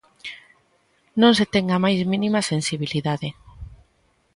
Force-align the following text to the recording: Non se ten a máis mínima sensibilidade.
Non 1.21 1.33
se 1.37 1.45
ten 1.53 1.65
a 1.69 1.77
máis 1.83 1.99
mínima 2.11 2.47
sensibilidade. 2.51 3.29